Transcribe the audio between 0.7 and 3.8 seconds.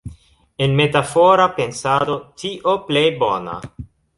metafora pensado "tio plej bona".